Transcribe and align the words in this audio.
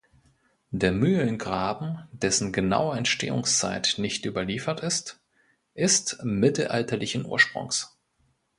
Der 0.71 0.91
Mühlengraben, 0.93 2.07
dessen 2.11 2.51
genaue 2.51 2.97
Entstehungszeit 2.97 3.97
nicht 3.99 4.25
überliefert 4.25 4.79
ist, 4.79 5.19
ist 5.75 6.21
mittelalterlichen 6.23 7.23
Ursprungs. 7.23 7.99